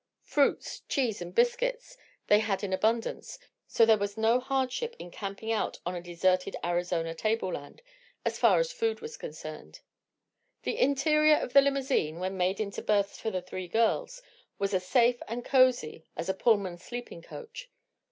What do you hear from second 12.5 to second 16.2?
into berths for the three girls, was as safe and cosy